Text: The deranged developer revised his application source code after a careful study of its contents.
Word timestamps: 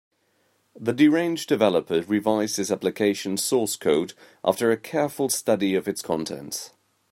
The 0.75 0.93
deranged 0.93 1.47
developer 1.47 2.01
revised 2.01 2.57
his 2.57 2.71
application 2.71 3.37
source 3.37 3.75
code 3.75 4.13
after 4.43 4.71
a 4.71 4.75
careful 4.77 5.29
study 5.29 5.75
of 5.75 5.87
its 5.87 6.01
contents. 6.01 6.71